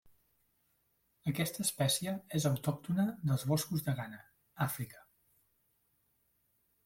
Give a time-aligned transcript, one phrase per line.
[1.31, 4.23] Aquesta espècie és autòctona dels boscos de Ghana,
[4.67, 5.03] Àfrica.